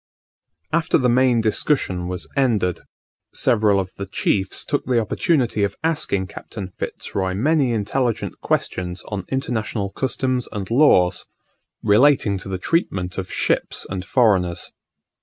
[0.73, 2.79] After the main discussion was ended,
[3.35, 9.03] several of the chiefs took the opportunity of asking Captain Fitz Roy many intelligent questions
[9.09, 11.27] on international customs and laws,
[11.83, 14.71] relating to the treatment of ships and foreigners.